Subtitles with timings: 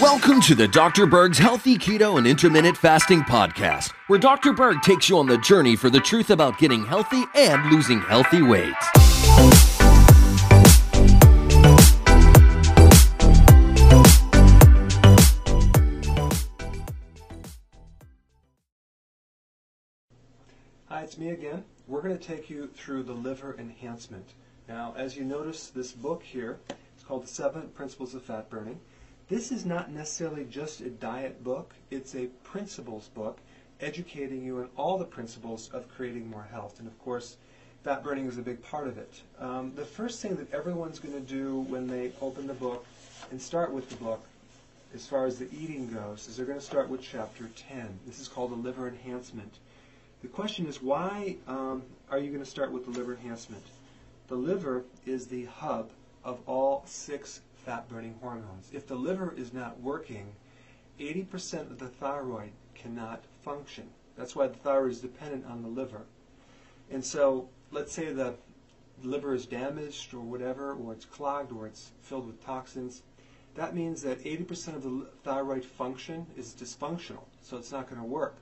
[0.00, 1.06] Welcome to the Dr.
[1.06, 4.52] Berg's Healthy Keto and Intermittent Fasting Podcast, where Dr.
[4.52, 8.42] Berg takes you on the journey for the truth about getting healthy and losing healthy
[8.42, 8.74] weight.
[20.86, 21.64] Hi, it's me again.
[21.88, 24.34] We're going to take you through the liver enhancement.
[24.68, 26.58] Now, as you notice, this book here
[27.06, 28.80] called The Seven Principles of Fat Burning.
[29.28, 33.38] This is not necessarily just a diet book, it's a principles book
[33.80, 36.78] educating you in all the principles of creating more health.
[36.78, 37.36] And of course,
[37.82, 39.20] fat burning is a big part of it.
[39.38, 42.86] Um, the first thing that everyone's going to do when they open the book
[43.30, 44.24] and start with the book,
[44.94, 47.98] as far as the eating goes, is they're going to start with chapter 10.
[48.06, 49.58] This is called the liver enhancement.
[50.22, 53.64] The question is, why um, are you going to start with the liver enhancement?
[54.28, 55.90] The liver is the hub
[56.24, 58.70] of all six fat burning hormones.
[58.72, 60.34] If the liver is not working,
[60.98, 63.88] 80% of the thyroid cannot function.
[64.16, 66.02] That's why the thyroid is dependent on the liver.
[66.90, 68.34] And so, let's say the
[69.02, 73.02] liver is damaged or whatever, or it's clogged or it's filled with toxins.
[73.54, 78.06] That means that 80% of the thyroid function is dysfunctional, so it's not going to
[78.06, 78.36] work.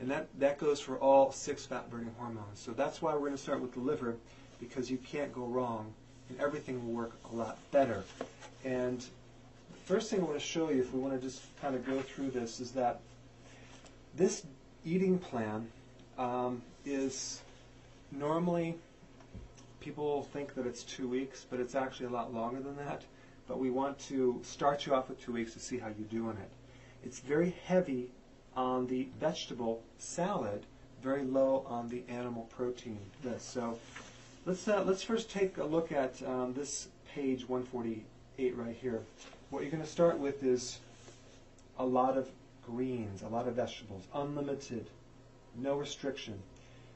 [0.00, 2.60] And that, that goes for all six fat burning hormones.
[2.60, 4.16] So that's why we're going to start with the liver,
[4.58, 5.92] because you can't go wrong
[6.30, 8.04] and everything will work a lot better.
[8.64, 11.74] And the first thing I want to show you, if we want to just kind
[11.74, 13.00] of go through this, is that
[14.16, 14.44] this
[14.84, 15.68] eating plan
[16.18, 17.42] um, is
[18.12, 18.76] normally
[19.80, 23.02] people think that it's two weeks, but it's actually a lot longer than that.
[23.48, 26.36] But we want to start you off with two weeks to see how you're doing
[26.36, 26.50] it.
[27.04, 28.10] It's very heavy
[28.54, 30.62] on the vegetable salad,
[31.02, 33.52] very low on the animal protein list.
[33.52, 33.78] So
[34.46, 39.02] Let's, uh, let's first take a look at um, this page 148 right here.
[39.50, 40.78] What you're going to start with is
[41.78, 42.26] a lot of
[42.64, 44.86] greens, a lot of vegetables, unlimited,
[45.56, 46.40] no restriction.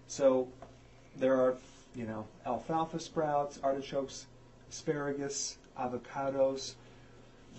[0.08, 0.48] So
[1.16, 1.56] there are,
[1.94, 4.24] you know, alfalfa sprouts, artichokes,
[4.70, 6.74] asparagus, avocados.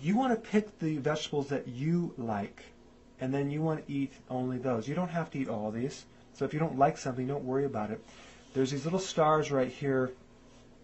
[0.02, 2.64] You want to pick the vegetables that you like,
[3.20, 4.88] and then you want to eat only those.
[4.88, 6.06] You don't have to eat all these.
[6.34, 8.04] So if you don't like something, don't worry about it
[8.56, 10.12] there's these little stars right here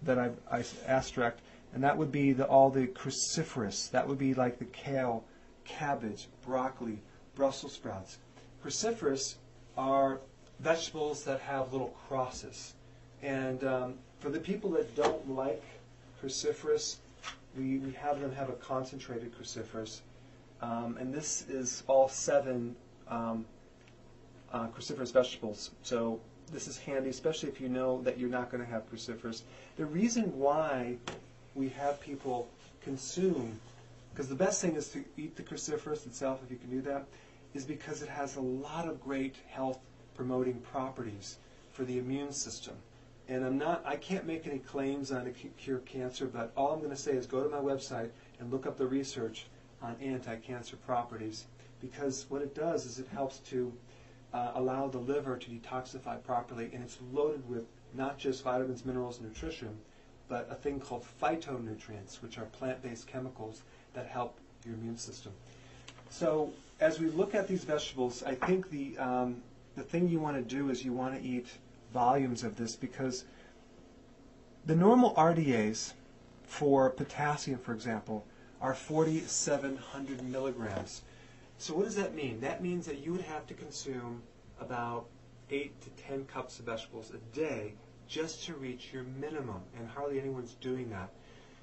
[0.03, 1.41] that I've I asterisked,
[1.73, 3.91] and that would be the, all the cruciferous.
[3.91, 5.25] That would be like the kale,
[5.65, 6.99] cabbage, broccoli,
[7.35, 8.19] Brussels sprouts.
[8.63, 9.37] Cruciferous
[9.79, 10.21] are
[10.61, 12.75] vegetables that have little crosses.
[13.23, 15.63] And um, for the people that don't like
[16.23, 16.97] cruciferous,
[17.57, 20.01] we, we have them have a concentrated cruciferous.
[20.61, 22.77] Um, and this is all seven
[23.09, 23.47] um,
[24.53, 25.71] uh, cruciferous vegetables.
[25.83, 26.21] So
[26.53, 29.43] this is handy, especially if you know that you're not going to have cruciferous.
[29.77, 30.97] The reason why
[31.55, 32.49] we have people
[32.83, 33.59] consume,
[34.13, 37.07] because the best thing is to eat the cruciferous itself, if you can do that,
[37.55, 39.79] is because it has a lot of great health
[40.15, 41.39] promoting properties
[41.73, 42.75] for the immune system.
[43.29, 46.81] And I'm not, I can't make any claims on a cure cancer, but all I'm
[46.81, 48.11] going to say is go to my website
[48.41, 49.47] and look up the research
[49.81, 51.47] on anti-cancer properties,
[51.81, 53.73] because what it does is it helps to
[54.33, 59.21] uh, allow the liver to detoxify properly, and it's loaded with not just vitamins, minerals,
[59.21, 59.77] nutrition,
[60.29, 65.33] but a thing called phytonutrients, which are plant-based chemicals that help your immune system.
[66.11, 69.43] So as we look at these vegetables, I think the um,
[69.77, 71.47] the thing you want to do is you want to eat
[71.93, 73.25] volumes of this because
[74.67, 75.93] the normal RDAs
[76.45, 78.25] for potassium, for example,
[78.61, 81.03] are 4,700 milligrams.
[81.63, 82.41] So what does that mean?
[82.41, 84.21] That means that you would have to consume
[84.61, 85.07] about
[85.49, 87.75] 8 to 10 cups of vegetables a day
[88.09, 91.11] just to reach your minimum, and hardly anyone's doing that.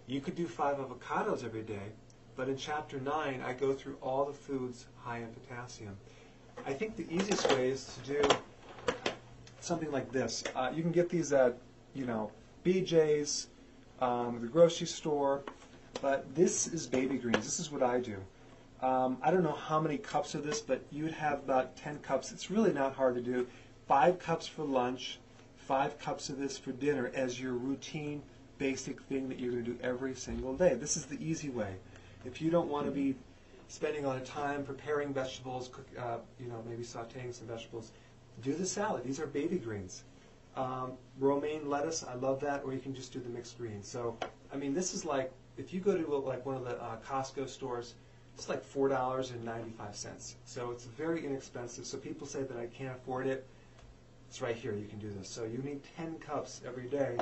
[0.08, 1.92] You could do five avocados every day,
[2.38, 5.98] but in chapter 9, I go through all the foods high in potassium.
[6.66, 8.30] I think the easiest way is to do
[9.60, 10.46] something like this.
[10.56, 11.58] Uh, you can get these at,
[11.94, 12.32] you know,
[12.64, 13.48] BJ's,
[14.00, 15.44] um, the grocery store,
[16.02, 17.44] but this is baby greens.
[17.44, 18.16] This is what I do.
[18.82, 22.00] Um, I don't know how many cups of this, but you would have about 10
[22.00, 22.32] cups.
[22.32, 23.46] It's really not hard to do.
[23.88, 25.20] Five cups for lunch,
[25.58, 28.22] five cups of this for dinner as your routine
[28.58, 30.76] basic thing that you're going to do every single day.
[30.76, 31.76] This is the easy way.
[32.26, 33.16] If you don't want to be
[33.68, 37.92] spending a lot of time preparing vegetables, cook, uh, you know, maybe sauteing some vegetables,
[38.42, 39.04] do the salad.
[39.04, 40.04] These are baby greens.
[40.56, 43.88] Um, romaine lettuce, I love that, or you can just do the mixed greens.
[43.88, 44.18] So,
[44.54, 47.48] I mean, this is like if you go to like one of the uh, Costco
[47.48, 47.96] stores,
[48.40, 50.38] it's like four dollars and ninety-five cents.
[50.46, 51.86] So it's very inexpensive.
[51.86, 53.46] So people say that I can't afford it.
[54.30, 54.74] It's right here.
[54.74, 55.28] You can do this.
[55.28, 57.18] So you need ten cups every day.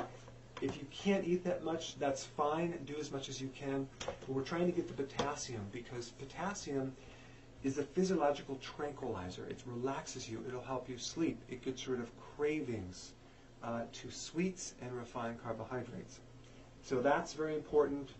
[0.62, 2.78] If you can't eat that much, that's fine.
[2.86, 3.88] Do as much as you can.
[4.06, 6.94] But we're trying to get the potassium because potassium
[7.64, 9.44] is a physiological tranquilizer.
[9.50, 10.44] It relaxes you.
[10.46, 11.40] It'll help you sleep.
[11.50, 13.12] It gets rid of cravings
[13.64, 16.20] uh, to sweets and refined carbohydrates.
[16.82, 18.10] So that's very important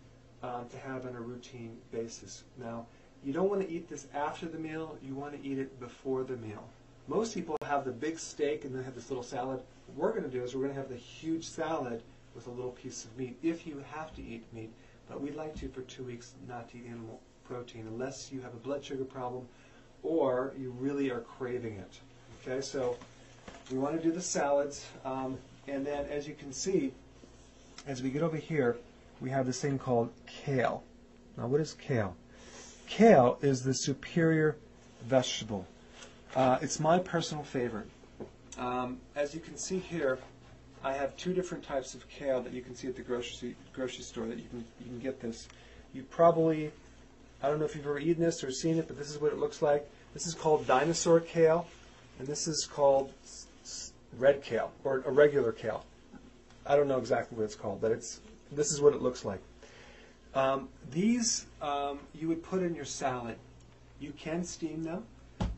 [0.43, 2.43] um, to have on a routine basis.
[2.57, 2.85] Now,
[3.23, 4.97] you don't want to eat this after the meal.
[5.03, 6.63] You want to eat it before the meal.
[7.07, 9.61] Most people have the big steak and then have this little salad.
[9.87, 12.01] What we're going to do is we're going to have the huge salad
[12.35, 14.71] with a little piece of meat if you have to eat meat.
[15.09, 18.53] But we'd like to for two weeks not to eat animal protein unless you have
[18.53, 19.47] a blood sugar problem
[20.03, 21.99] or you really are craving it.
[22.41, 22.95] Okay, so
[23.71, 24.85] we want to do the salads.
[25.03, 25.37] Um,
[25.67, 26.93] and then as you can see,
[27.87, 28.77] as we get over here,
[29.21, 30.83] we have this thing called kale.
[31.37, 32.15] Now, what is kale?
[32.87, 34.57] Kale is the superior
[35.03, 35.65] vegetable.
[36.35, 37.87] Uh, it's my personal favorite.
[38.57, 40.19] Um, as you can see here,
[40.83, 44.03] I have two different types of kale that you can see at the grocery grocery
[44.03, 45.47] store that you can you can get this.
[45.93, 46.71] You probably
[47.41, 49.31] I don't know if you've ever eaten this or seen it, but this is what
[49.31, 49.89] it looks like.
[50.13, 51.67] This is called dinosaur kale,
[52.17, 53.11] and this is called
[54.17, 55.85] red kale or a regular kale.
[56.65, 58.19] I don't know exactly what it's called, but it's
[58.51, 59.41] this is what it looks like.
[60.33, 63.37] Um, these um, you would put in your salad.
[63.99, 65.03] You can steam them,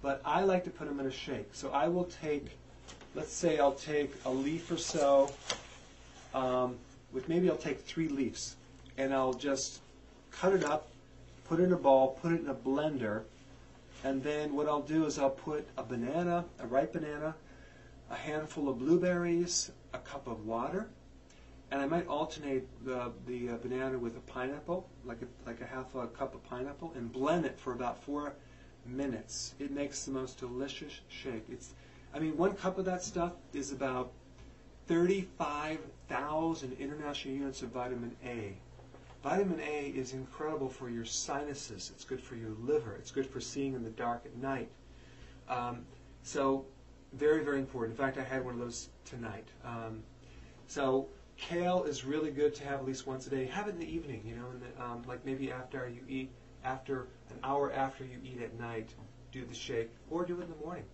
[0.01, 1.49] but I like to put them in a shake.
[1.53, 2.57] So I will take,
[3.15, 5.31] let's say I'll take a leaf or so,
[6.33, 6.77] um,
[7.11, 8.55] with maybe I'll take three leaves,
[8.97, 9.81] and I'll just
[10.31, 10.87] cut it up,
[11.47, 13.23] put it in a bowl, put it in a blender,
[14.03, 17.35] and then what I'll do is I'll put a banana, a ripe banana,
[18.09, 20.87] a handful of blueberries, a cup of water,
[21.71, 25.65] and I might alternate the, the uh, banana with a pineapple, like a, like a
[25.65, 28.33] half a cup of pineapple, and blend it for about four
[28.85, 29.55] minutes.
[29.57, 31.45] It makes the most delicious shake.
[31.49, 31.73] It's,
[32.13, 34.11] I mean, one cup of that stuff is about
[34.87, 38.57] 35,000 international units of vitamin A.
[39.23, 41.91] Vitamin A is incredible for your sinuses.
[41.95, 42.95] It's good for your liver.
[42.95, 44.67] It's good for seeing in the dark at night.
[45.47, 45.85] Um,
[46.23, 46.65] so,
[47.13, 47.97] very, very important.
[47.97, 49.47] In fact, I had one of those tonight.
[49.63, 50.03] Um,
[50.67, 51.07] so,
[51.41, 53.45] kale is really good to have at least once a day.
[53.47, 56.29] Have it in the evening, you know, the, um, like maybe after you eat,
[56.63, 58.89] after an hour after you eat at night,
[59.31, 60.85] do the shake, or do it in the morning.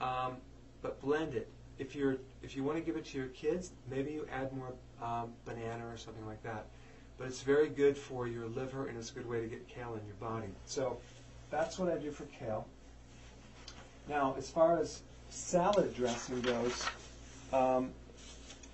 [0.00, 0.38] Um,
[0.82, 1.48] but blend it.
[1.78, 4.72] If you're if you want to give it to your kids, maybe you add more
[5.02, 6.66] um, banana or something like that.
[7.18, 9.94] But it's very good for your liver, and it's a good way to get kale
[9.94, 10.48] in your body.
[10.64, 10.98] So
[11.50, 12.66] that's what I do for kale.
[14.08, 16.86] Now, as far as salad dressing goes,
[17.52, 17.90] um,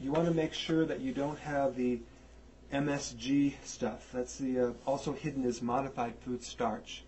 [0.01, 2.01] you want to make sure that you don't have the
[2.73, 4.09] MSG stuff.
[4.13, 7.05] That's the uh, also hidden as modified food starch,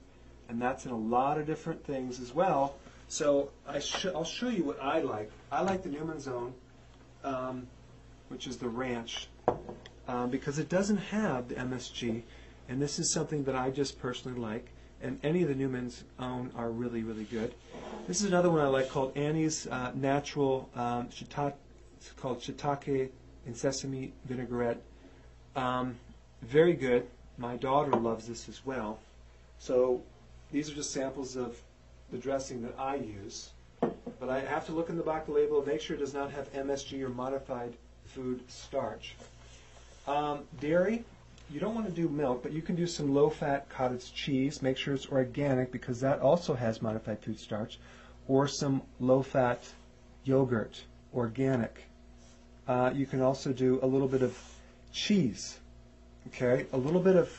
[0.48, 2.76] and that's in a lot of different things as well.
[3.08, 5.30] So I sh- I'll show you what I like.
[5.50, 6.52] I like the Newman's Own,
[7.24, 7.66] um,
[8.28, 9.28] which is the ranch,
[10.08, 12.22] um, because it doesn't have the MSG,
[12.68, 14.66] and this is something that I just personally like.
[15.00, 17.54] And any of the Newman's Own are really, really good.
[18.06, 21.54] This is another one I like called Annie's uh, Natural um, Shiitake
[22.02, 23.10] it's called shiitake
[23.46, 24.80] and sesame vinaigrette.
[25.54, 25.96] Um,
[26.42, 27.06] very good.
[27.38, 28.98] My daughter loves this as well.
[29.58, 30.02] So
[30.50, 31.56] these are just samples of
[32.10, 33.50] the dressing that I use.
[33.80, 36.00] But I have to look in the back of the label and make sure it
[36.00, 37.72] does not have MSG or modified
[38.06, 39.14] food starch.
[40.06, 41.04] Um, dairy,
[41.50, 44.62] you don't want to do milk, but you can do some low-fat cottage cheese.
[44.62, 47.78] Make sure it's organic because that also has modified food starch.
[48.28, 49.62] Or some low-fat
[50.24, 50.82] yogurt,
[51.14, 51.84] organic.
[52.66, 54.36] Uh, you can also do a little bit of
[54.92, 55.58] cheese.
[56.28, 57.36] Okay, a little bit of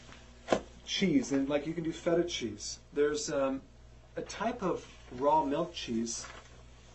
[0.85, 2.79] cheese, and like you can do feta cheese.
[2.91, 3.61] There's um,
[4.17, 4.85] a type of
[5.17, 6.25] raw milk cheese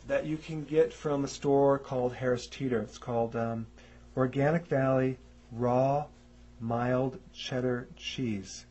[0.07, 2.81] that you can get from a store called Harris Teeter.
[2.81, 3.67] It's called um,
[4.17, 5.19] Organic Valley
[5.53, 6.07] Raw
[6.61, 8.67] Mild Cheddar Cheese.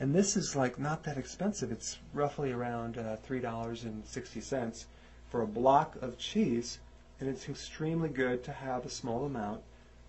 [0.00, 1.72] And this is like not that expensive.
[1.72, 4.84] It's roughly around uh, $3.60
[5.28, 6.78] for a block of cheese
[7.20, 9.60] and it's extremely good to have a small amount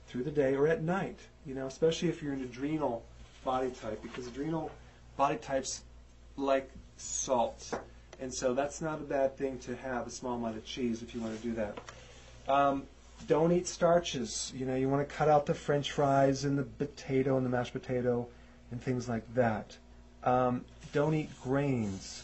[0.07, 1.19] through the day or at night.
[1.45, 3.03] You know, especially if you're an adrenal
[3.43, 4.71] body type, because adrenal
[5.17, 5.81] body types
[6.37, 7.73] like salt,
[8.19, 11.15] and so that's not a bad thing to have a small amount of cheese if
[11.15, 11.77] you want to do that.
[12.47, 12.83] Um,
[13.27, 14.51] don't eat starches.
[14.55, 17.49] You know, you want to cut out the French fries and the potato and the
[17.49, 18.27] mashed potato
[18.71, 19.77] and things like that.
[20.23, 22.23] Um, don't eat grains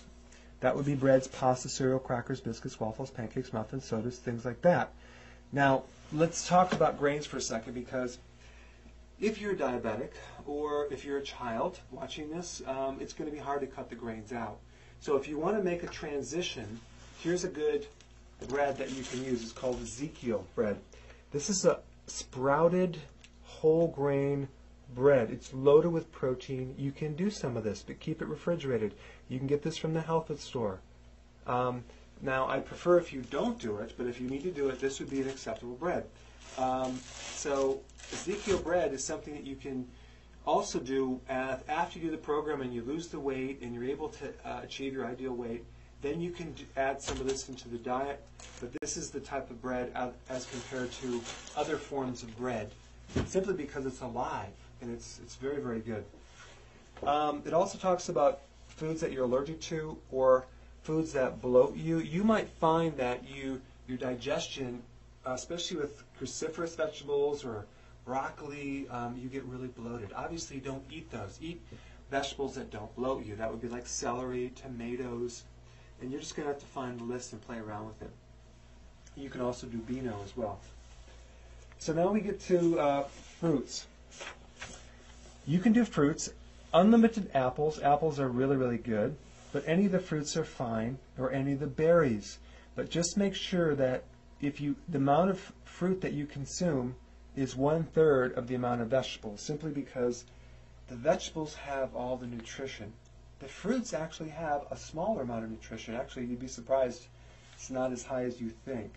[0.65, 4.93] That would be breads, pasta, cereal, crackers, biscuits, waffles, pancakes, muffins, sodas, things like that.
[5.51, 8.17] Now, let's talk about grains for a second because
[9.19, 10.13] if you're diabetic
[10.47, 13.91] or if you're a child watching this, um, it's going to be hard to cut
[13.91, 14.57] the grains out.
[15.01, 16.79] So if you want to make a transition,
[17.19, 17.85] here's a good
[18.47, 19.43] bread that you can use.
[19.43, 20.79] It's called Ezekiel bread.
[21.31, 22.97] This is a sprouted
[23.43, 24.47] whole grain
[24.95, 25.29] bread.
[25.29, 26.73] It's loaded with protein.
[26.77, 28.93] You can do some of this, but keep it refrigerated.
[29.27, 30.79] You can get this from the health store.
[31.45, 31.83] Um,
[32.21, 34.79] now, I prefer if you don't do it, but if you need to do it,
[34.79, 36.05] this would be an acceptable bread.
[36.57, 36.99] Um,
[37.33, 37.81] so,
[38.13, 39.85] Ezekiel bread is something that you can
[40.45, 44.09] also do after you do the program and you lose the weight and you're able
[44.09, 45.65] to uh, achieve your ideal weight.
[46.01, 48.23] Then you can add some of this into the diet,
[48.61, 49.91] but this is the type of bread
[50.29, 51.21] as compared to
[51.57, 52.71] other forms of bread,
[53.25, 54.51] simply because it's alive
[54.81, 56.03] and it's it's very very good.
[57.05, 60.45] Um, it also talks about foods that you're allergic to or
[60.83, 61.99] foods that bloat you.
[61.99, 64.81] You might find that you your digestion,
[65.25, 67.65] especially with cruciferous vegetables or
[68.05, 70.11] broccoli, um, you get really bloated.
[70.15, 71.37] Obviously, don't eat those.
[71.41, 71.61] Eat
[72.11, 73.35] vegetables that don't bloat you.
[73.35, 75.43] That would be like celery, tomatoes,
[76.01, 78.11] and you're just going to have to find the list and play around with it.
[79.15, 80.59] You can also do Beano as well.
[81.79, 83.03] So now we get to uh,
[83.39, 83.87] fruits.
[85.45, 86.31] You can do fruits.
[86.73, 87.79] Unlimited apples.
[87.79, 89.15] Apples are really, really good.
[89.53, 92.39] But any of the fruits are fine, or any of the berries.
[92.75, 94.03] But just make sure that
[94.41, 96.95] if you the amount of fruit that you consume
[97.35, 100.25] is one third of the amount of vegetables, simply because
[100.87, 102.91] the vegetables have all the nutrition.
[103.39, 105.95] The fruits actually have a smaller amount of nutrition.
[105.95, 107.07] Actually, you'd be surprised
[107.53, 108.93] it's not as high as you think.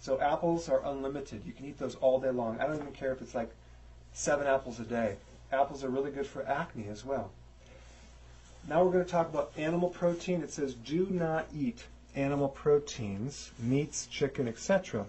[0.00, 1.42] So apples are unlimited.
[1.44, 2.58] You can eat those all day long.
[2.58, 3.50] I don't even care if it's like
[4.12, 5.16] seven apples a day.
[5.52, 7.30] Apples are really good for acne as well.
[8.68, 10.42] Now we're going to talk about animal protein.
[10.42, 15.06] It says do not eat animal proteins, meats, chicken, etc.,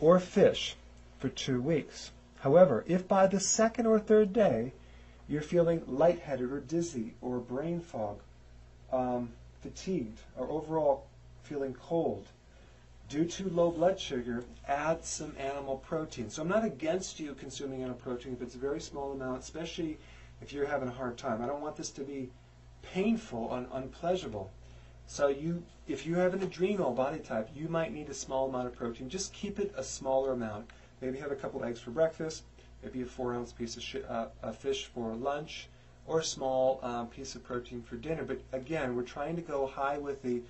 [0.00, 0.76] or fish
[1.18, 2.10] for two weeks.
[2.40, 4.72] However, if by the second or third day
[5.28, 8.18] you're feeling lightheaded or dizzy or brain fog,
[8.92, 9.30] um,
[9.62, 11.06] fatigued, or overall
[11.44, 12.26] feeling cold,
[13.12, 16.30] due to low blood sugar, add some animal protein.
[16.30, 19.98] So I'm not against you consuming animal protein if it's a very small amount, especially
[20.40, 21.42] if you're having a hard time.
[21.42, 22.30] I don't want this to be
[22.80, 24.50] painful and unpleasurable.
[25.06, 28.68] So you, if you have an adrenal body type, you might need a small amount
[28.68, 29.10] of protein.
[29.10, 30.70] Just keep it a smaller amount.
[31.02, 32.44] Maybe have a couple eggs for breakfast
[32.82, 35.68] maybe a four ounce piece of uh, a fish for lunch,
[36.06, 38.24] or a small um, piece of protein for dinner.
[38.24, 40.42] But again, we're trying to go high with the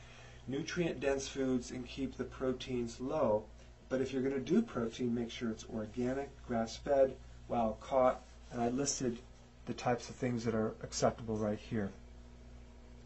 [0.47, 3.45] nutrient dense foods and keep the proteins low.
[3.89, 7.15] But if you're going to do protein, make sure it's organic, grass fed,
[7.49, 9.19] wild caught, and I listed
[9.67, 11.91] the types of things that are acceptable right here.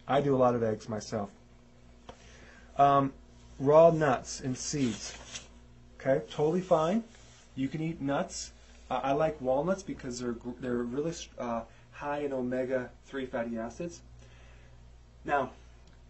[0.09, 1.31] I do a lot of eggs myself.
[2.79, 3.13] Um,
[3.59, 5.17] raw nuts and seeds.
[6.01, 7.03] Okay, totally fine.
[7.57, 8.53] You can eat nuts.
[8.91, 14.01] Uh, I like walnuts because they're they're really uh, high in omega-3 fatty acids.
[15.25, 15.51] Now,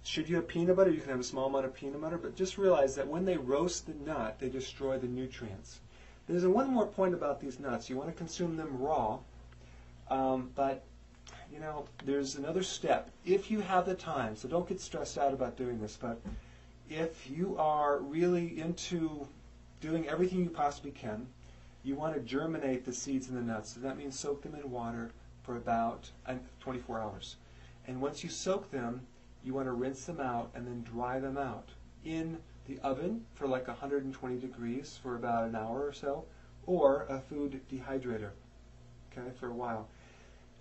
[0.06, 2.36] should you have peanut butter, you can have a small amount of peanut butter, but
[2.36, 5.80] just realize that when they roast the nut, they destroy the nutrients.
[6.28, 7.90] There's one more point about these nuts.
[7.90, 9.18] You want to consume them raw,
[10.08, 10.84] um, but
[11.52, 13.10] you know, there's another step.
[13.24, 16.20] If you have the time, so don't get stressed out about doing this, but
[16.88, 19.26] if you are really into
[19.80, 21.26] doing everything you possibly can,
[21.82, 23.74] you want to germinate the seeds in the nuts.
[23.74, 25.10] So that means soak them in water
[25.42, 26.10] for about
[26.60, 27.36] 24 hours.
[27.86, 29.06] And once you soak them,
[29.46, 31.68] you want to rinse them out and then dry them out
[32.04, 32.36] in
[32.66, 36.24] the oven for like 120 degrees for about an hour or so,
[36.66, 38.30] or a food dehydrator,
[39.12, 39.86] okay, for a while.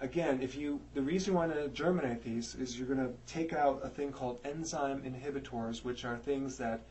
[0.01, 3.53] Again, if you, the reason you want to germinate these is you're going to take
[3.53, 6.81] out a thing called enzyme inhibitors, which are things that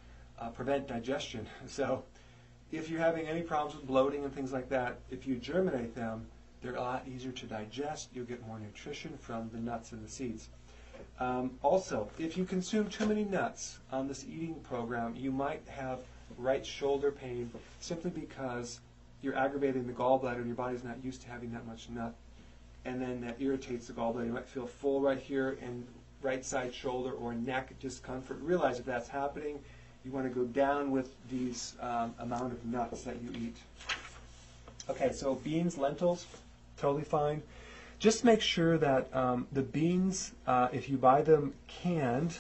[0.41, 1.47] uh, prevent digestion.
[1.67, 2.03] So
[2.73, 6.27] if you're having any problems with bloating and things like that, if you germinate them,
[6.61, 8.09] they're a lot easier to digest.
[8.15, 10.49] You'll get more nutrition from the nuts and the seeds.
[11.21, 16.01] Um, also, if you consume too many nuts on this eating program, you might have
[16.37, 18.81] right shoulder pain simply because
[19.23, 22.15] you're aggravating the gallbladder and your body's not used to having that much nut.
[22.85, 24.27] And then that irritates the gallbladder.
[24.27, 25.87] You might feel full right here and
[26.21, 28.39] right side shoulder or neck discomfort.
[28.41, 29.61] Realize if that's happening,
[30.05, 33.57] you want to go down with these um, amount of nuts that you eat.
[34.91, 36.27] Okay, so beans, lentils,
[36.77, 37.43] totally fine.
[37.99, 42.39] Just make sure that um, the beans, uh, if you buy them canned,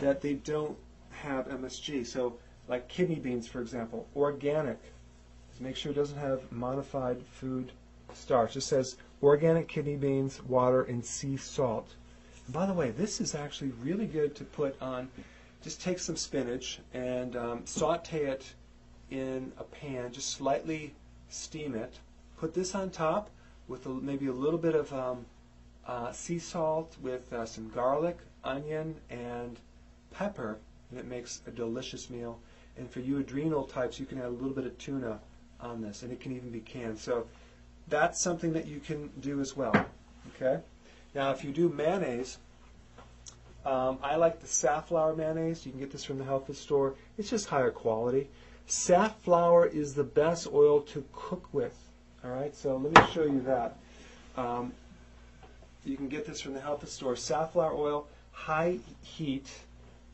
[0.00, 0.76] that they don't
[1.10, 2.06] have MSG.
[2.06, 2.36] So,
[2.68, 4.78] like kidney beans, for example, organic.
[5.50, 7.72] Just make sure it doesn't have modified food
[8.14, 8.56] starch.
[8.56, 11.88] It says organic kidney beans, water, and sea salt.
[12.48, 15.08] by the way, this is actually really good to put on.
[15.62, 18.54] Just take some spinach and um, saute it
[19.10, 20.12] in a pan.
[20.12, 20.94] Just slightly
[21.28, 21.98] steam it.
[22.38, 23.30] Put this on top
[23.70, 25.24] with a, maybe a little bit of um,
[25.86, 29.58] uh, sea salt with uh, some garlic, onion, and
[30.10, 30.58] pepper,
[30.90, 32.38] and it makes a delicious meal.
[32.76, 35.20] And for you adrenal types, you can add a little bit of tuna
[35.60, 36.98] on this, and it can even be canned.
[36.98, 37.28] So
[37.88, 39.86] that's something that you can do as well.
[40.34, 40.60] Okay.
[41.14, 42.38] Now, if you do mayonnaise,
[43.64, 45.64] um, I like the safflower mayonnaise.
[45.64, 46.94] You can get this from the health food store.
[47.18, 48.28] It's just higher quality.
[48.66, 51.89] Safflower is the best oil to cook with.
[52.22, 53.76] All right, so let me show you that.
[54.36, 54.72] Um,
[55.86, 57.16] you can get this from the health store.
[57.16, 59.50] Safflower oil, high heat.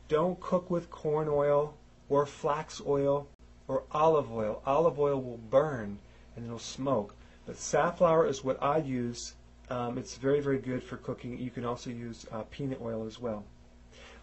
[0.07, 1.73] Don't cook with corn oil
[2.07, 3.27] or flax oil
[3.67, 4.61] or olive oil.
[4.65, 5.99] Olive oil will burn
[6.35, 7.13] and it'll smoke.
[7.45, 9.33] But safflower is what I use.
[9.69, 11.37] Um, it's very, very good for cooking.
[11.37, 13.43] You can also use uh, peanut oil as well.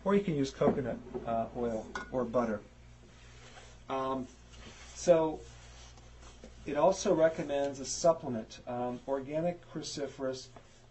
[0.07, 2.61] Or you can use coconut uh, oil or butter.
[3.91, 4.27] Um,
[4.95, 5.41] so
[6.67, 10.49] it also recommends a supplement, um, organic cruciferous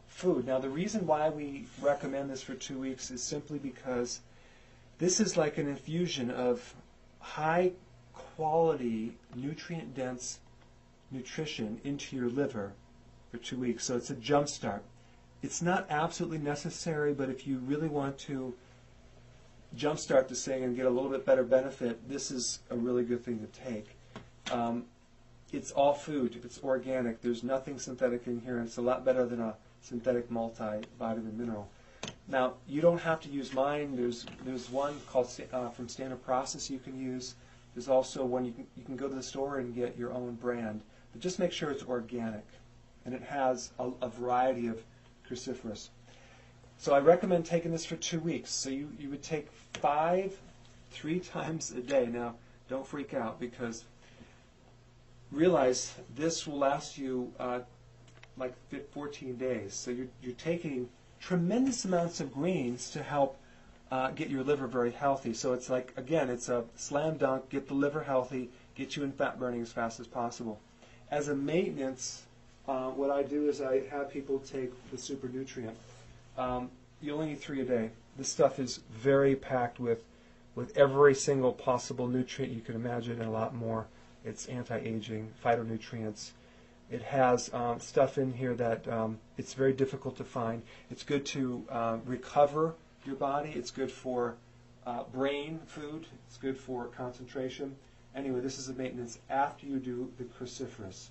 [0.07, 0.45] food.
[0.45, 4.19] Now, the reason why we recommend this for two weeks is simply because
[4.99, 6.75] this is like an infusion of
[7.19, 7.71] high
[8.13, 10.39] quality, nutrient dense
[11.11, 12.73] nutrition into your liver
[13.31, 13.85] for two weeks.
[13.85, 14.83] So it's a jump start.
[15.41, 18.53] It's not absolutely necessary, but if you really want to
[19.75, 23.25] jumpstart this thing and get a little bit better benefit, this is a really good
[23.25, 23.97] thing to take.
[24.51, 24.85] Um,
[25.53, 26.41] it's all food.
[26.43, 27.21] It's organic.
[27.21, 28.59] There's nothing synthetic in here.
[28.59, 31.69] It's a lot better than a synthetic multivitamin mineral.
[32.27, 33.95] Now, you don't have to use mine.
[33.95, 37.35] There's there's one called uh, from Standard Process you can use.
[37.75, 40.35] There's also one you can you can go to the store and get your own
[40.35, 40.81] brand,
[41.11, 42.45] but just make sure it's organic,
[43.05, 44.81] and it has a, a variety of
[45.29, 45.89] cruciferous.
[46.77, 48.49] So I recommend taking this for two weeks.
[48.51, 50.37] So you, you would take five,
[50.91, 52.07] three times a day.
[52.07, 52.35] Now,
[52.69, 53.85] don't freak out because
[55.33, 57.59] realize this will last you uh,
[58.37, 58.53] like
[58.91, 59.73] 14 days.
[59.73, 63.37] So you're, you're taking tremendous amounts of greens to help
[63.91, 65.33] uh, get your liver very healthy.
[65.33, 69.11] So it's like, again, it's a slam dunk, get the liver healthy, get you in
[69.11, 70.59] fat burning as fast as possible.
[71.11, 72.23] As a maintenance,
[72.67, 75.77] uh, what I do is I have people take the super nutrient.
[76.37, 77.91] Um, you only need three a day.
[78.17, 80.03] This stuff is very packed with,
[80.55, 83.87] with every single possible nutrient you can imagine and a lot more.
[84.25, 86.31] It's anti-aging, phytonutrients.
[86.89, 90.61] It has um, stuff in here that um, it's very difficult to find.
[90.91, 93.51] It's good to uh, recover your body.
[93.55, 94.35] It's good for
[94.85, 96.05] uh, brain food.
[96.27, 97.75] It's good for concentration.
[98.15, 101.07] Anyway, this is a maintenance after you do the cruciferous.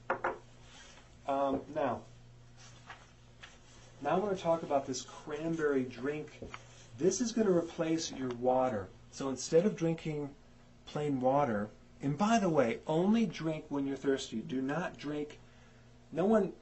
[1.26, 2.00] Um, now,
[4.02, 6.28] now I'm going to talk about this cranberry drink.
[6.98, 8.88] This is going to replace your water.
[9.10, 10.30] So instead of drinking
[10.86, 11.68] plain water,
[12.02, 14.38] and by the way, only drink when you're thirsty.
[14.38, 15.38] Do not drink.
[16.10, 16.52] No one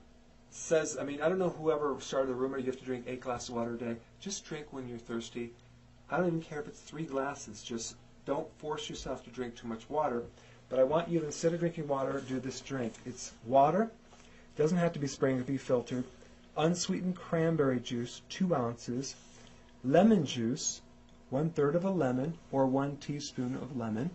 [0.51, 3.21] says, I mean, I don't know whoever started the rumor you have to drink eight
[3.21, 3.97] glasses of water a day.
[4.21, 5.53] Just drink when you're thirsty.
[6.11, 7.63] I don't even care if it's three glasses.
[7.63, 10.25] Just don't force yourself to drink too much water.
[10.69, 12.95] But I want you instead of drinking water, do this drink.
[13.07, 13.91] It's water.
[14.57, 16.05] Doesn't have to be spring, it can be filtered
[16.57, 19.15] unsweetened cranberry juice, 2 ounces,
[19.85, 20.83] lemon juice,
[21.31, 24.11] one third of a lemon or one teaspoon of lemon,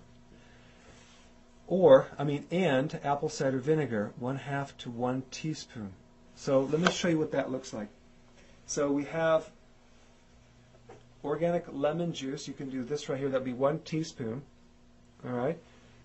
[1.68, 5.94] or, I mean, and apple cider vinegar, one half to one teaspoon.
[6.36, 7.88] So let me show you what that looks like.
[8.68, 9.50] So we have
[11.24, 12.48] organic lemon juice.
[12.48, 13.30] You can do this right here.
[13.30, 14.44] That'd be one teaspoon,
[15.26, 15.58] all right,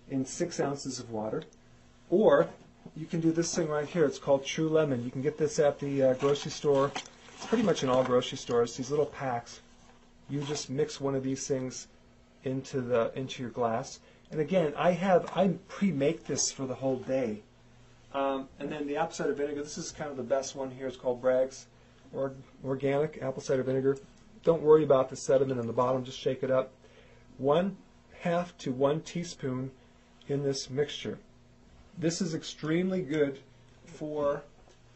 [0.08, 1.42] in six ounces of water.
[2.08, 2.48] Or
[2.96, 4.04] you can do this thing right here.
[4.04, 5.04] It's called True Lemon.
[5.04, 6.90] You can get this at the uh, grocery store,
[7.36, 8.76] It's pretty much in all grocery stores.
[8.76, 9.60] These little packs.
[10.28, 11.88] You just mix one of these things
[12.44, 14.00] into the into your glass.
[14.30, 17.42] And again, I have I pre-make this for the whole day.
[18.12, 19.62] Um, and then the apple cider vinegar.
[19.62, 20.86] This is kind of the best one here.
[20.86, 21.66] It's called Bragg's
[22.12, 22.32] or
[22.64, 23.98] organic apple cider vinegar.
[24.42, 26.04] Don't worry about the sediment in the bottom.
[26.04, 26.72] Just shake it up.
[27.38, 27.76] One
[28.20, 29.70] half to one teaspoon
[30.28, 31.18] in this mixture.
[31.98, 33.38] This is extremely good
[33.84, 34.42] for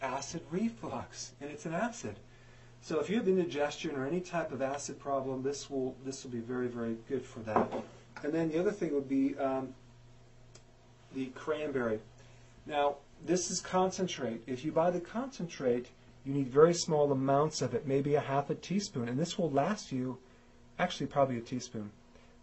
[0.00, 2.16] acid reflux, and it's an acid.
[2.82, 6.30] So if you have indigestion or any type of acid problem, this will this will
[6.30, 7.70] be very very good for that.
[8.22, 9.74] And then the other thing would be um,
[11.14, 12.00] the cranberry.
[12.66, 14.42] Now this is concentrate.
[14.46, 15.88] If you buy the concentrate,
[16.24, 19.50] you need very small amounts of it, maybe a half a teaspoon, and this will
[19.50, 20.18] last you,
[20.78, 21.90] actually probably a teaspoon.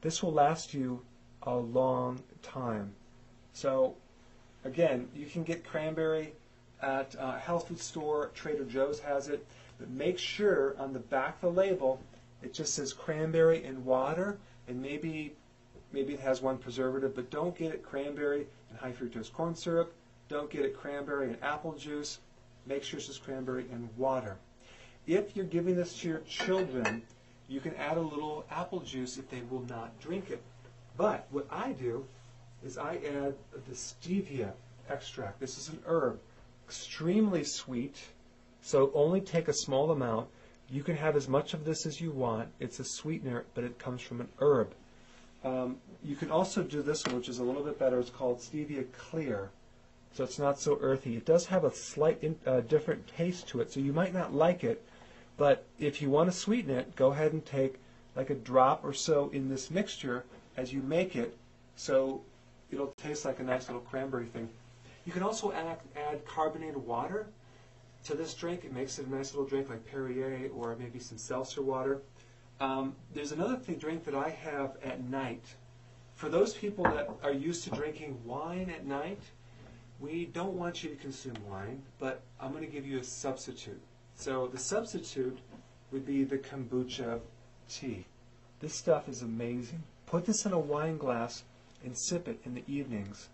[0.01, 1.01] This will last you
[1.43, 2.93] a long time.
[3.53, 3.95] So
[4.63, 6.33] Again, you can get cranberry
[6.81, 8.31] at a health food store.
[8.35, 9.45] Trader Joe's has it.
[9.79, 11.99] But make sure on the back of the label
[12.43, 15.35] it just says cranberry and water, and maybe
[15.91, 19.93] maybe it has one preservative, but don't get it cranberry and high fructose corn syrup.
[20.29, 22.19] Don't get it cranberry and apple juice.
[22.65, 24.37] Make sure it's just cranberry and water.
[25.07, 27.01] If you're giving this to your children,
[27.47, 30.41] you can add a little apple juice if they will not drink it.
[30.95, 32.05] But what I do
[32.63, 33.33] is I add
[33.67, 34.51] the stevia
[34.89, 35.39] extract.
[35.39, 36.19] This is an herb,
[36.67, 37.97] extremely sweet,
[38.61, 40.29] so only take a small amount.
[40.69, 42.49] You can have as much of this as you want.
[42.59, 44.73] It's a sweetener, but it comes from an herb.
[45.43, 47.99] Um, you can also do this one, which is a little bit better.
[47.99, 49.49] It's called Stevia Clear,
[50.13, 51.15] so it's not so earthy.
[51.15, 54.33] It does have a slight in, uh, different taste to it, so you might not
[54.33, 54.83] like it,
[55.37, 57.79] but if you want to sweeten it, go ahead and take
[58.15, 60.25] like a drop or so in this mixture
[60.57, 61.37] as you make it,
[61.75, 62.21] so
[62.71, 64.49] it'll taste like a nice little cranberry thing.
[65.05, 67.27] You can also add, add carbonated water
[68.05, 68.63] to this drink.
[68.63, 72.01] It makes it a nice little drink like Perrier or maybe some seltzer water.
[72.61, 75.43] Um, there's another thing, drink that I have at night.
[76.13, 79.19] For those people that are used to drinking wine at night,
[79.99, 83.81] we don't want you to consume wine, but I'm going to give you a substitute.
[84.15, 85.39] So the substitute
[85.91, 87.19] would be the kombucha
[87.67, 88.05] tea.
[88.59, 89.81] This stuff is amazing.
[90.05, 91.43] Put this in a wine glass
[91.83, 93.29] and sip it in the evenings.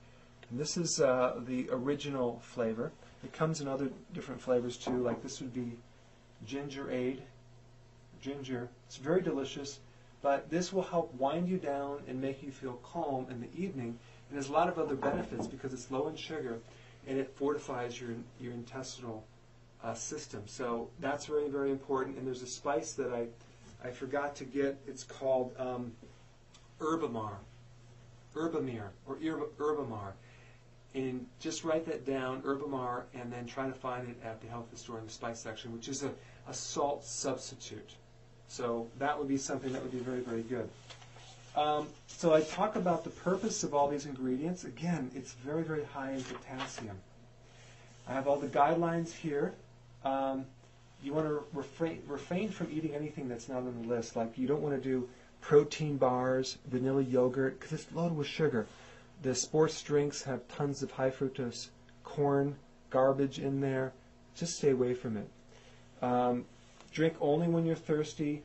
[0.50, 2.94] And this is uh, the original flavor.
[3.26, 5.74] It comes in other different flavors too, like this would be
[6.48, 7.20] Gingerade,
[8.22, 8.70] ginger.
[8.88, 9.80] It's very delicious,
[10.22, 13.98] but this will help wind you down and make you feel calm in the evening.
[14.30, 16.60] And there's a lot of other benefits because it's low in sugar
[17.08, 19.24] and it fortifies your, your intestinal
[19.84, 20.44] uh, system.
[20.46, 22.18] So that's very, very important.
[22.18, 23.28] And there's a spice that I,
[23.88, 24.78] I forgot to get.
[24.88, 25.94] It's called um,
[26.80, 27.38] Herbamar,
[28.36, 30.14] Herbamir, or Herbamar.
[30.94, 34.76] And just write that down, Herbamar, and then try to find it at the health
[34.76, 36.12] store in the spice section, which is a,
[36.48, 37.96] a salt substitute.
[38.48, 40.70] So that would be something that would be very, very good.
[41.56, 44.64] Um, so I talk about the purpose of all these ingredients.
[44.64, 46.98] Again, it's very, very high in potassium.
[48.08, 49.54] I have all the guidelines here.
[50.06, 50.46] Um,
[51.04, 54.16] you want to refrain, refrain from eating anything that's not on the list.
[54.16, 55.08] Like you don't want to do
[55.42, 58.68] protein bars, vanilla yogurt, because it's loaded with sugar.
[59.22, 61.70] The sports drinks have tons of high fructose
[62.04, 62.56] corn
[62.90, 63.94] garbage in there.
[64.36, 65.28] Just stay away from it.
[66.02, 66.46] Um,
[66.92, 68.44] drink only when you're thirsty.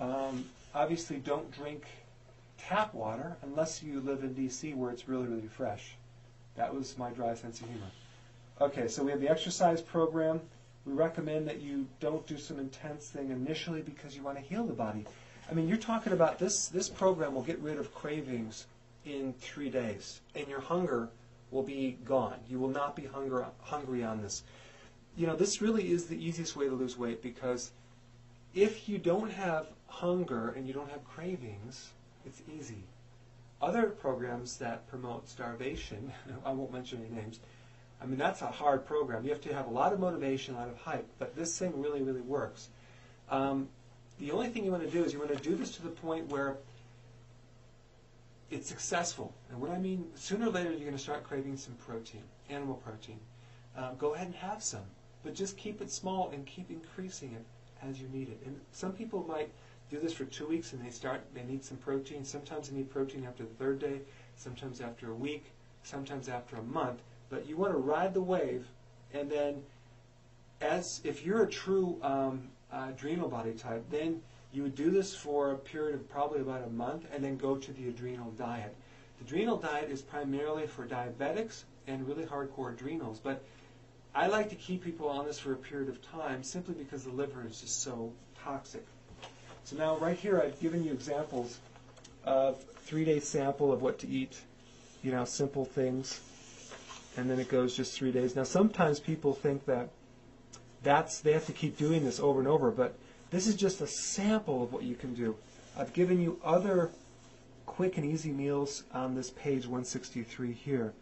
[0.00, 1.84] Um, obviously, don't drink
[2.58, 5.96] tap water unless you live in DC where it's really, really fresh.
[6.56, 7.90] That was my dry sense of humor.
[8.60, 10.40] Okay, so we have the exercise program.
[10.84, 14.64] We recommend that you don't do some intense thing initially because you want to heal
[14.64, 15.04] the body.
[15.50, 16.68] I mean, you're talking about this.
[16.68, 18.66] This program will get rid of cravings
[19.04, 21.08] in three days, and your hunger
[21.50, 22.38] will be gone.
[22.48, 24.42] You will not be hunger, hungry on this
[25.18, 27.72] you know, this really is the easiest way to lose weight because
[28.54, 31.90] if you don't have hunger and you don't have cravings,
[32.24, 32.84] it's easy.
[33.60, 36.12] Other programs that promote starvation,
[36.46, 37.40] I won't mention any names,
[38.00, 39.24] I mean, that's a hard program.
[39.24, 41.82] You have to have a lot of motivation, a lot of hype, but this thing
[41.82, 42.68] really, really works.
[43.28, 43.68] Um,
[44.20, 45.88] the only thing you want to do is you want to do this to the
[45.88, 46.58] point where
[48.52, 49.34] it's successful.
[49.50, 52.76] And what I mean, sooner or later, you're going to start craving some protein, animal
[52.76, 53.18] protein.
[53.76, 54.84] Um, go ahead and have some
[55.24, 57.44] but just keep it small and keep increasing it
[57.86, 58.40] as you need it.
[58.44, 59.50] And some people might
[59.90, 62.24] do this for two weeks and they start, they need some protein.
[62.24, 64.00] Sometimes they need protein after the third day,
[64.36, 65.46] sometimes after a week,
[65.82, 67.00] sometimes after a month.
[67.30, 68.66] But you want to ride the wave
[69.12, 69.62] and then
[70.60, 74.20] as if you're a true um, uh, adrenal body type, then
[74.52, 77.56] you would do this for a period of probably about a month and then go
[77.56, 78.74] to the adrenal diet.
[79.18, 83.42] The adrenal diet is primarily for diabetics and really hardcore adrenals, but
[84.14, 87.10] I like to keep people on this for a period of time simply because the
[87.10, 88.86] liver is just so toxic.
[89.64, 91.58] So now right here I've given you examples
[92.24, 94.38] of three-day sample of what to eat,
[95.02, 96.20] you know, simple things,
[97.16, 98.34] and then it goes just three days.
[98.34, 99.90] Now sometimes people think that
[100.82, 102.94] that's they have to keep doing this over and over, but
[103.30, 105.36] this is just a sample of what you can do.
[105.76, 106.90] I've given you other
[107.66, 110.94] quick and easy meals on this page 163 here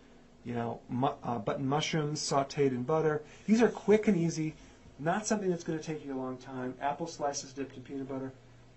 [0.47, 3.21] you know, mu- uh, button mushrooms sauteed in butter.
[3.47, 4.55] These are quick and easy,
[5.01, 6.75] not something that's going to take you a long time.
[6.81, 8.33] Apple slices dipped in peanut butter,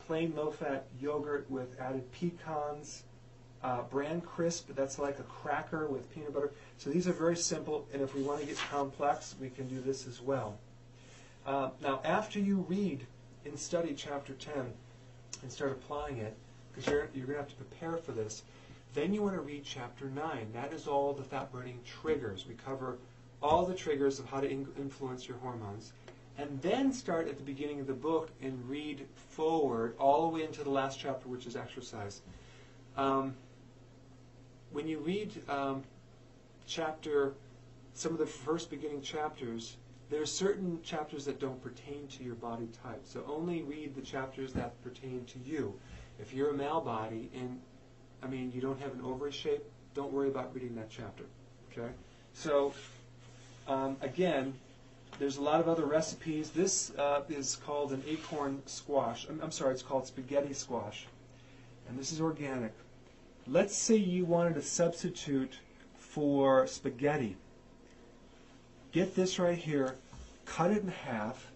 [0.07, 3.03] plain low-fat yogurt with added pecans,
[3.63, 6.51] uh, bran crisp, that's like a cracker with peanut butter.
[6.79, 9.79] So these are very simple, and if we want to get complex, we can do
[9.79, 10.57] this as well.
[11.45, 13.05] Uh, now, after you read
[13.45, 14.53] and study chapter 10
[15.43, 16.35] and start applying it,
[16.71, 18.41] because you're, you're going to have to prepare for this,
[18.93, 20.49] then you want to read chapter 9.
[20.53, 22.45] That is all the fat burning triggers.
[22.47, 22.97] We cover
[23.41, 25.93] all the triggers of how to in- influence your hormones.
[26.37, 30.43] and then start at the beginning of the book and read forward all the way
[30.45, 32.21] into the last chapter, which is exercise.
[32.95, 33.35] Um,
[34.71, 35.83] when you read um,
[36.65, 37.33] chapter,
[37.93, 39.75] some of the first beginning chapters,
[40.09, 43.01] there are certain chapters that don't pertain to your body type.
[43.03, 45.73] So only read the chapters that pertain to you.
[46.19, 47.59] If you're a male body and,
[48.23, 51.23] I mean, you don't have an ovary shape, don't worry about reading that chapter.
[51.71, 51.89] Okay?
[52.33, 52.73] So,
[53.67, 54.53] um, again,
[55.17, 56.49] there's a lot of other recipes.
[56.49, 59.27] This uh, is called an acorn squash.
[59.29, 61.07] I'm, I'm sorry, it's called spaghetti squash.
[61.87, 62.73] And this is organic.
[63.47, 65.59] Let's say you wanted a substitute
[65.97, 67.35] for spaghetti.
[68.91, 69.95] Get this right here,
[70.45, 71.51] cut it in half,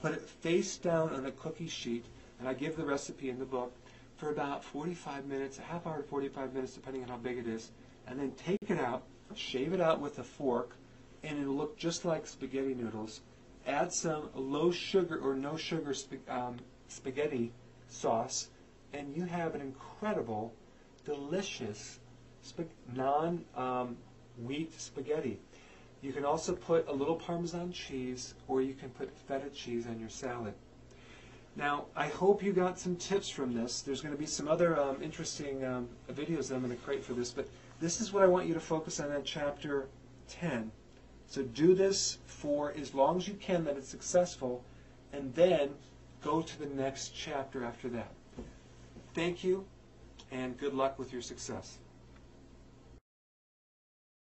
[0.00, 2.04] put it face down on a cookie sheet,
[2.38, 3.72] and I give the recipe in the book,
[4.20, 7.46] for about 45 minutes, a half hour to 45 minutes, depending on how big it
[7.48, 7.72] is,
[8.06, 9.04] and then take it out,
[9.34, 10.76] shave it out with a fork,
[11.22, 13.22] and it'll look just like spaghetti noodles.
[13.66, 17.50] Add some low sugar or no sugar sp- um, spaghetti
[17.88, 18.48] sauce,
[18.92, 20.52] and you have an incredible,
[21.06, 21.98] delicious
[22.94, 23.96] non um,
[24.44, 25.40] wheat spaghetti.
[26.02, 29.98] You can also put a little Parmesan cheese, or you can put feta cheese on
[29.98, 30.52] your salad.
[31.56, 33.82] Now, I hope you got some tips from this.
[33.82, 37.04] There's going to be some other um, interesting um, videos that I'm going to create
[37.04, 37.48] for this, but
[37.80, 39.88] this is what I want you to focus on in chapter
[40.28, 40.70] 10.
[41.26, 44.64] So do this for as long as you can that it's successful,
[45.12, 45.70] and then
[46.22, 48.12] go to the next chapter after that.
[49.14, 49.64] Thank you,
[50.30, 51.78] and good luck with your success.